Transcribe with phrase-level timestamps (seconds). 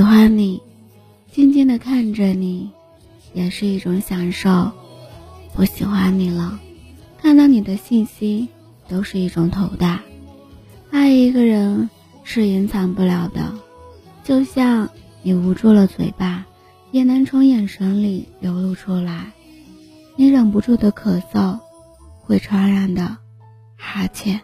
[0.00, 0.62] 喜欢你，
[1.30, 2.70] 静静的看着你，
[3.34, 4.72] 也是一种享受。
[5.54, 6.58] 不喜欢你了，
[7.18, 8.48] 看到你的信息
[8.88, 10.00] 都是一种头大。
[10.90, 11.90] 爱一个人
[12.24, 13.52] 是隐藏不了的，
[14.24, 14.88] 就像
[15.22, 16.46] 你捂住了嘴巴，
[16.92, 19.32] 也能从眼神里流露出来。
[20.16, 21.58] 你忍不住的咳嗽，
[22.22, 23.18] 会传染的
[23.76, 24.40] 哈欠。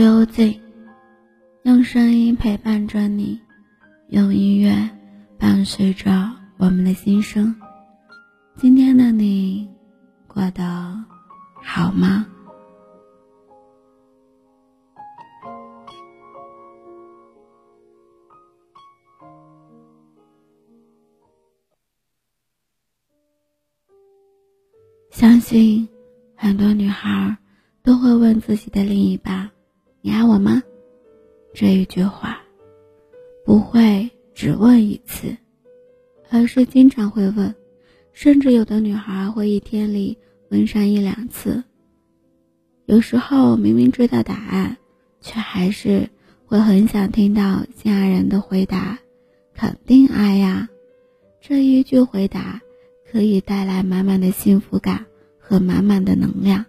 [0.00, 0.58] 是幽静，
[1.64, 3.38] 用声音陪伴着你，
[4.08, 4.88] 用音乐
[5.38, 6.10] 伴随着
[6.56, 7.54] 我们的心声。
[8.56, 9.68] 今天的你
[10.26, 11.04] 过得
[11.62, 12.26] 好吗？
[25.10, 25.86] 相信
[26.34, 27.36] 很多女孩
[27.82, 29.50] 都会问自己的另一半
[30.00, 30.62] ：“你爱我吗？”
[31.52, 32.40] 这一句话
[33.44, 35.36] 不会只问一次，
[36.30, 37.54] 而是经常会问，
[38.12, 40.16] 甚至有的女孩会一天里
[40.50, 41.62] 问上一两次。
[42.86, 44.76] 有时候明明知道答案，
[45.20, 46.08] 却还是
[46.46, 48.98] 会很想听到心爱人的回答
[49.54, 50.68] ：“肯定爱呀。”
[51.40, 52.60] 这一句回答
[53.10, 55.06] 可以带来满满的幸福感
[55.38, 56.64] 和满满的能量。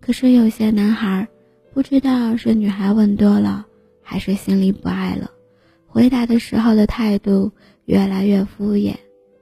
[0.00, 1.28] 可是有些男孩
[1.74, 3.66] 不知道是女孩问多了，
[4.02, 5.30] 还是心里不爱了，
[5.86, 7.50] 回答的时候的态度
[7.86, 8.96] 越来越敷衍，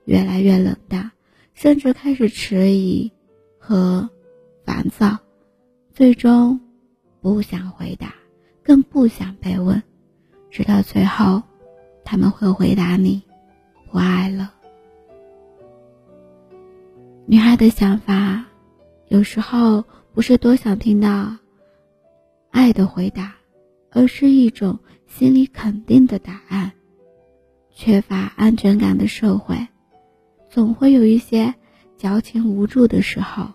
[0.05, 1.11] 越来越冷淡，
[1.55, 3.11] 甚至开始迟疑
[3.59, 4.09] 和
[4.65, 5.19] 烦躁，
[5.93, 6.61] 最终
[7.21, 8.15] 不想回答，
[8.62, 9.83] 更不想被问，
[10.53, 11.43] 直到最后，
[12.05, 13.21] 他们会回答你
[13.91, 14.55] 不爱了。
[17.26, 18.44] 女孩的想法，
[19.09, 19.85] 有时候
[20.15, 21.37] 不是多想听到
[22.50, 23.35] 爱的回答，
[23.91, 26.73] 而是一种心里肯定的答案。
[27.73, 29.69] 缺乏安全感的社会，
[30.50, 31.55] 总会有一些
[31.97, 33.49] 矫情无助的时候。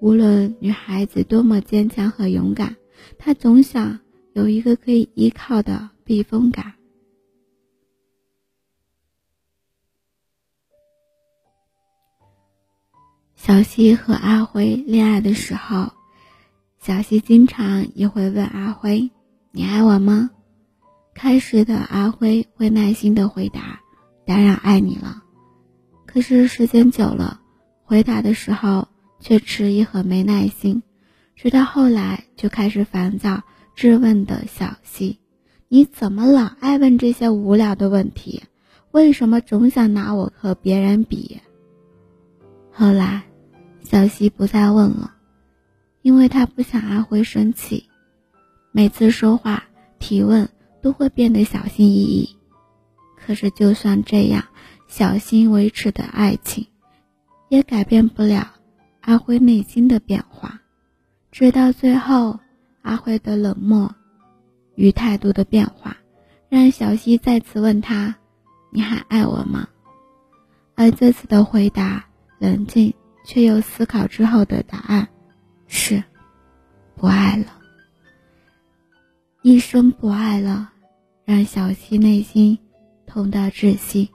[0.00, 2.76] 无论女孩子多么坚强和勇敢，
[3.18, 4.00] 她总想
[4.32, 6.72] 有一个可以依靠的避风港。
[13.36, 15.92] 小西和阿辉恋爱的时候，
[16.84, 19.10] 小西经常也会问阿辉
[19.52, 20.28] ：“你爱我吗？”
[21.16, 23.80] 开始的阿辉会耐心的回答
[24.26, 25.22] ：“当然爱你了。”
[26.04, 27.40] 可是时间久了，
[27.84, 28.86] 回答的时候
[29.18, 30.82] 却迟疑和没耐心，
[31.34, 33.40] 直到后来就开始烦躁
[33.74, 35.20] 质问的小西
[35.68, 38.42] ：“你怎么老爱问这些无聊的问题？
[38.90, 41.40] 为什么总想拿我和别人比？”
[42.70, 43.22] 后来，
[43.82, 45.14] 小西不再问了，
[46.04, 47.88] 因为他不想阿辉生气，
[48.70, 49.64] 每次说话
[49.98, 50.48] 提问。
[50.84, 52.36] 都会变得小心翼翼，
[53.16, 54.44] 可是就算这样
[54.86, 56.66] 小心维持的爱情，
[57.48, 58.56] 也改变不了
[59.00, 60.60] 阿辉内心的变化。
[61.32, 62.38] 直到最后，
[62.82, 63.94] 阿辉的冷漠
[64.74, 65.96] 与态度的变化，
[66.50, 68.14] 让小西再次问他
[68.70, 69.66] ：“你还爱我吗？”
[70.76, 72.04] 而这次的回答
[72.38, 72.92] 冷静
[73.24, 75.08] 却又思考之后的答案
[75.74, 76.02] 是：
[76.94, 77.46] 不爱了。
[79.42, 80.70] 一生不爱了。
[81.26, 82.58] 让小西内心
[83.06, 84.10] 痛到窒息，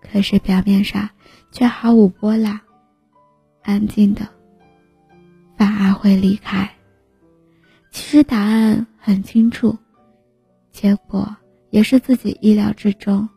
[0.00, 1.08] 可是表面上
[1.52, 2.60] 却毫无波澜，
[3.62, 4.28] 安静的，
[5.56, 6.68] 反而会离开。
[7.92, 9.78] 其实答案很清楚，
[10.72, 11.36] 结果
[11.70, 13.28] 也是自己意料之中，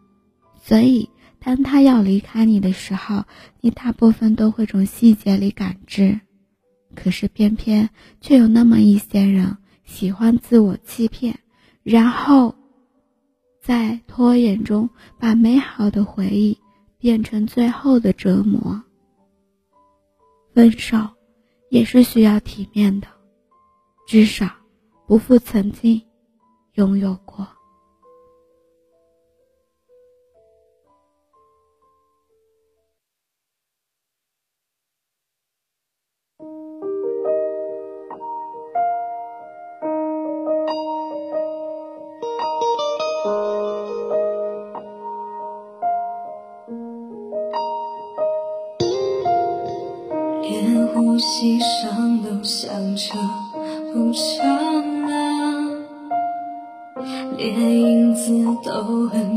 [0.59, 1.07] 所以
[1.37, 3.23] 当他要离开你的时候，
[3.61, 6.19] 你大部分都会从细节里感知。
[6.95, 7.89] 可是偏偏
[8.21, 11.37] 却有那么一些人喜欢自我欺骗。
[11.83, 12.55] 然后，
[13.61, 14.89] 在拖延中
[15.19, 16.57] 把美好的回忆
[16.97, 18.81] 变成最后的折磨。
[20.53, 20.97] 分手
[21.69, 23.07] 也是需要体面的，
[24.07, 24.49] 至少
[25.05, 26.01] 不负曾经
[26.73, 27.47] 拥有过。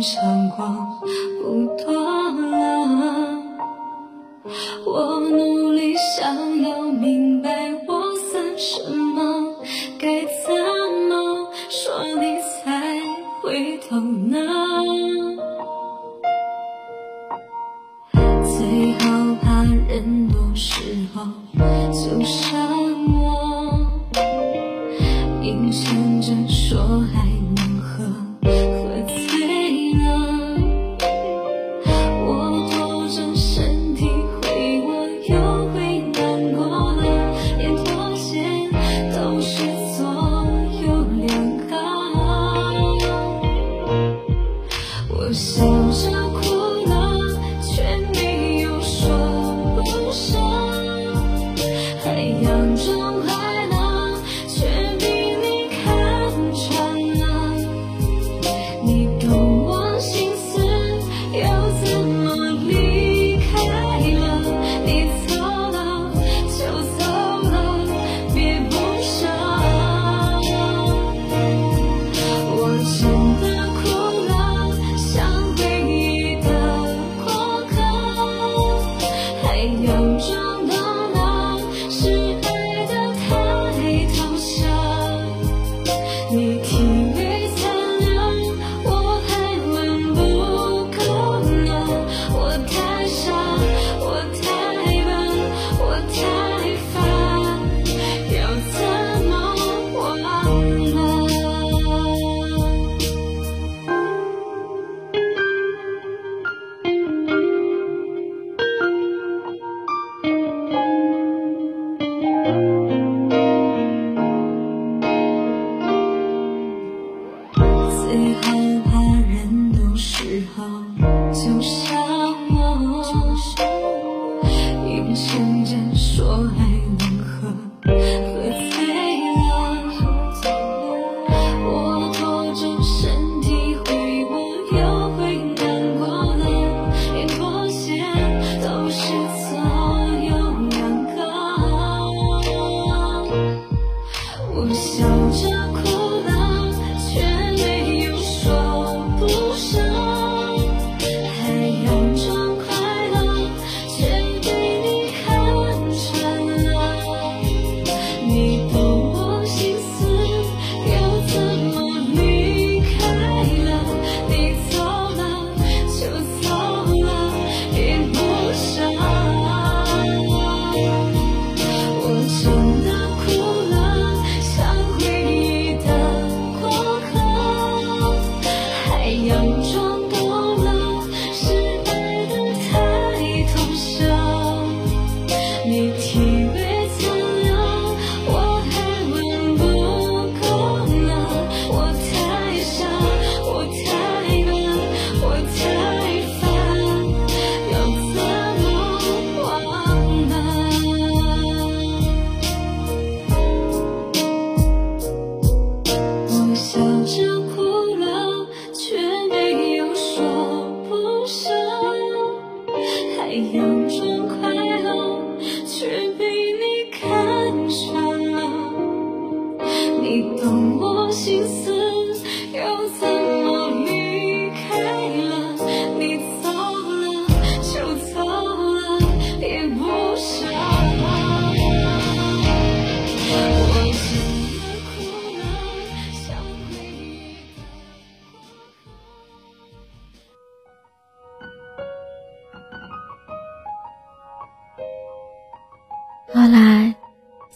[0.00, 1.00] 闪光
[1.42, 3.42] 不断了。
[4.84, 8.97] 我努力想要明白我算什么，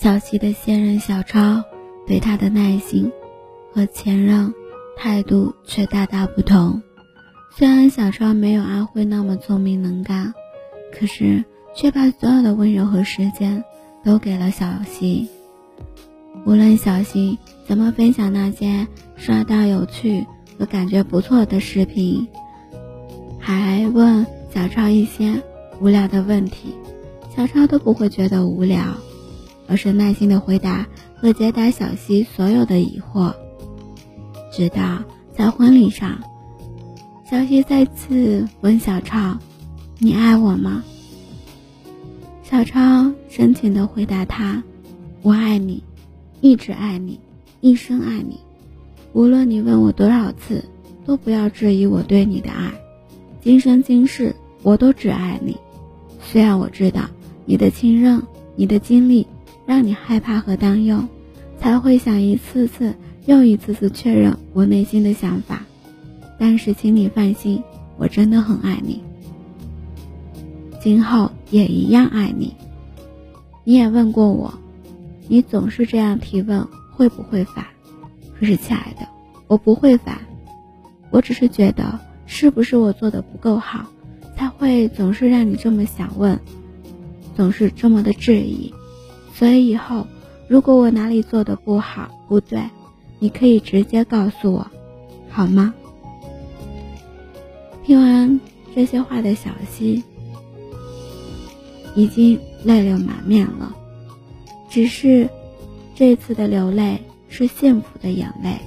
[0.02, 1.62] 小西的现任小超
[2.08, 3.12] 对他的耐心
[3.72, 4.52] 和前任
[4.96, 6.82] 态度却大大不同。
[7.56, 10.34] 虽然小超没有阿辉那么聪明能干，
[10.92, 11.44] 可是
[11.76, 13.62] 却把所有的温柔和时间
[14.02, 15.28] 都给了小溪。
[16.44, 20.26] 无论小溪怎么分享那些刷到有趣
[20.58, 22.26] 和感觉不错的视频，
[23.38, 25.40] 还问小超一些
[25.80, 26.74] 无聊的问题，
[27.36, 28.82] 小超都不会觉得无聊，
[29.66, 33.32] 而是耐心的回答和解答小溪所有的疑惑。
[34.52, 35.02] 直到
[35.36, 36.18] 在婚礼上，
[37.30, 39.38] 小溪再次问小超
[39.98, 40.82] ：“你爱我吗？”
[42.42, 44.62] 小超深情的回答他
[45.22, 45.82] ：“我爱你。”
[46.42, 47.20] 一直爱你，
[47.60, 48.40] 一生爱你。
[49.12, 50.64] 无论你问我多少次，
[51.04, 52.72] 都不要质疑我对你的爱。
[53.40, 55.56] 今生今世，我都只爱你。
[56.20, 57.02] 虽然我知道
[57.44, 58.20] 你的亲人，
[58.56, 59.24] 你的经历
[59.72, 61.02] 让你害怕和担忧，
[61.58, 65.64] 才会想一次次又一次次确认我内心的想法，
[66.38, 67.62] 但是请你放心，
[67.96, 69.02] 我真的很爱你，
[70.78, 72.54] 今后也一样爱你。
[73.64, 74.52] 你也问过我。
[75.26, 77.64] 你总是这样提问，会不会烦？
[78.38, 79.08] 可是，亲爱的，
[79.46, 80.18] 我不会烦，
[81.10, 83.86] 我只是觉得是不是我做的不够好，
[84.36, 86.38] 才会总是让你这么想问，
[87.34, 88.70] 总是这么的质疑。
[89.42, 90.06] 所以以后，
[90.46, 92.62] 如果我哪里做的不好、不对，
[93.18, 94.64] 你可以直接告诉我，
[95.28, 95.74] 好吗？
[97.84, 98.40] 听完
[98.72, 100.00] 这些话的小溪，
[101.96, 103.74] 已经泪流满面了。
[104.70, 105.28] 只是，
[105.92, 108.60] 这次的流泪是幸福的眼泪。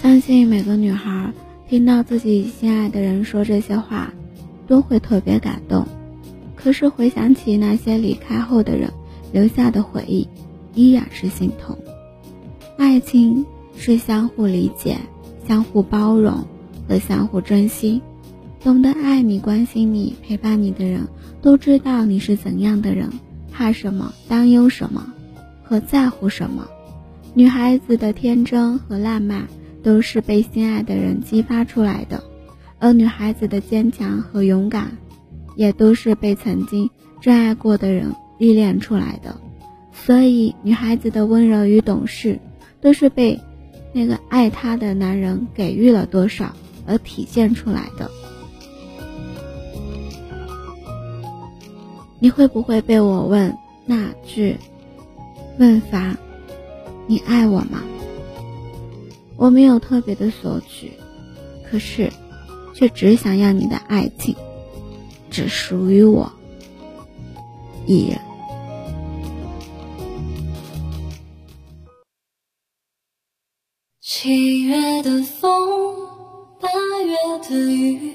[0.00, 1.30] 相信每个女孩
[1.68, 4.10] 听到自己心爱的人说这些话，
[4.66, 5.86] 都会特别感动。
[6.66, 8.92] 可是回想起那些离开后的人
[9.30, 10.26] 留下的回忆，
[10.74, 11.78] 依然是心痛。
[12.76, 13.46] 爱情
[13.76, 14.96] 是相互理解、
[15.46, 16.44] 相互包容
[16.88, 18.02] 和相互珍惜。
[18.64, 21.06] 懂得爱你、关心你、陪伴你的人，
[21.40, 23.10] 都知道你是怎样的人，
[23.52, 25.06] 怕什么、担忧什么，
[25.62, 26.66] 和在乎什么。
[27.32, 29.46] 女孩子的天真和浪漫，
[29.84, 32.24] 都是被心爱的人激发出来的；
[32.80, 34.98] 而女孩子的坚强和勇敢，
[35.56, 36.88] 也都是被曾经
[37.20, 39.36] 真爱过的人历练出来的。
[39.92, 42.38] 所以，女孩子的温柔与懂事，
[42.80, 43.40] 都是被
[43.92, 46.54] 那个爱她的男人给予了多少
[46.86, 48.08] 而体现出来的。
[52.18, 54.56] 你会不会被我问那句
[55.58, 56.16] 问法？
[57.06, 57.82] 你爱我吗？
[59.36, 60.92] 我没有特别的索取，
[61.70, 62.10] 可是
[62.74, 64.34] 却只想要你的爱情，
[65.36, 66.32] 只属于我
[67.84, 68.18] 一人。
[74.00, 75.50] 七月的风，
[76.58, 76.70] 八
[77.04, 77.14] 月
[77.46, 78.12] 的雨。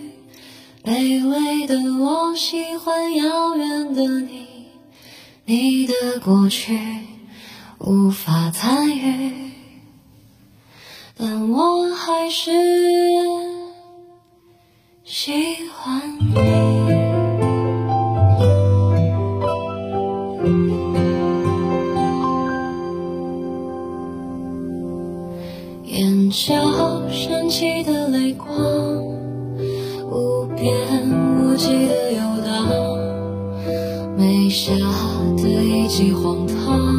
[0.83, 4.47] 卑微的我喜欢遥远的你，
[5.45, 6.75] 你的过去
[7.77, 9.51] 无法参与，
[11.15, 12.51] 但我还是
[15.03, 17.00] 喜欢你。
[26.31, 28.47] 眼角升起的泪光。
[30.09, 30.65] 无边
[31.43, 32.69] 无际的游荡，
[34.17, 34.71] 眉下
[35.35, 36.90] 的一记荒唐，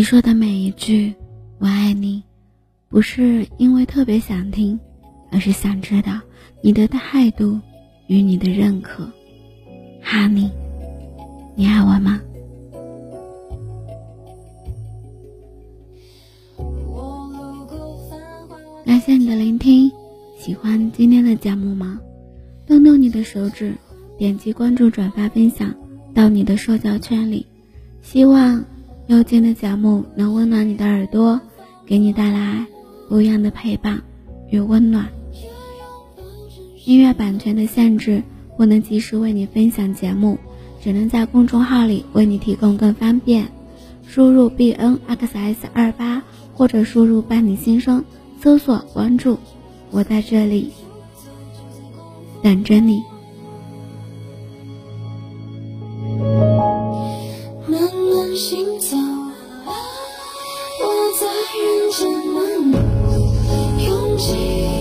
[0.00, 1.14] 你说的每一句
[1.60, 2.22] “我爱你”，
[2.88, 4.80] 不是因为特别想听，
[5.30, 6.18] 而是想知道
[6.62, 7.60] 你的态度
[8.06, 9.12] 与你的认可。
[10.00, 10.50] 哈尼，
[11.54, 12.18] 你爱我吗？
[18.86, 19.92] 感谢你的聆听，
[20.38, 22.00] 喜欢今天的节目吗？
[22.66, 23.74] 动动你的手指，
[24.16, 25.74] 点击关注、转发、分享
[26.14, 27.44] 到你的社交圈里。
[28.00, 28.64] 希望
[29.10, 31.40] 幽静的节目能温暖你的耳朵，
[31.84, 32.64] 给你带来
[33.08, 34.00] 不一样的陪伴
[34.50, 35.08] 与温暖。
[36.84, 38.22] 音乐版权的限制，
[38.56, 40.38] 不能及时为你分享节目，
[40.80, 43.48] 只能在公众号里为你提供更方便。
[44.06, 46.22] 输入 b n x s 二八，
[46.54, 48.04] 或者输入伴你心声，
[48.40, 49.40] 搜索关注，
[49.90, 50.70] 我在这里
[52.44, 53.02] 等着你。
[60.82, 60.84] 我
[61.18, 61.22] 在
[61.58, 61.98] 人间
[62.32, 62.36] 漫
[62.70, 62.74] 步，
[63.82, 64.79] 拥挤。